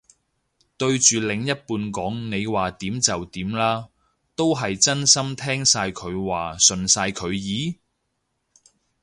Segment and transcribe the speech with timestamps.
[0.77, 3.87] 對住另一半講你話點就點啦，
[4.35, 7.77] 都係真心聽晒佢話順晒佢意？